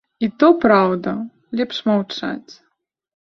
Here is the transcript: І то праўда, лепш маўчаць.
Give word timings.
І 0.25 0.27
то 0.43 0.47
праўда, 0.63 1.11
лепш 1.59 1.81
маўчаць. 1.89 2.53